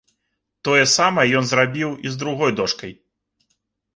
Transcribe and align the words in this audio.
Тое 0.67 0.79
самае 0.97 1.25
ён 1.41 1.45
зрабіў 1.51 1.93
і 2.07 2.13
з 2.15 2.19
другой 2.23 2.51
дошкай. 2.61 2.91